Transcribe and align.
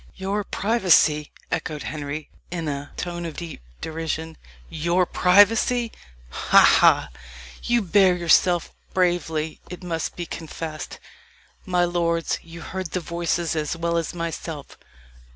"Your 0.15 0.43
privacy!" 0.43 1.31
echoed 1.51 1.83
Henry, 1.83 2.31
in 2.49 2.67
a 2.67 2.91
tone 2.97 3.23
of 3.23 3.37
deep 3.37 3.61
derision 3.81 4.35
"Your 4.67 5.05
privacy! 5.05 5.91
ha! 6.31 6.57
ha! 6.79 7.09
You 7.61 7.83
bear 7.83 8.15
yourself 8.15 8.73
bravely, 8.95 9.61
it 9.69 9.83
must 9.83 10.15
be 10.15 10.25
confessed. 10.25 10.97
My 11.67 11.85
lords, 11.85 12.39
you 12.41 12.61
heard 12.61 12.87
the 12.93 12.99
voices 12.99 13.55
as 13.55 13.77
well 13.77 13.95
as 13.95 14.11
myself. 14.15 14.75